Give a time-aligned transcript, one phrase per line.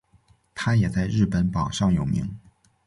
[0.55, 2.27] 它也在日本榜上有名。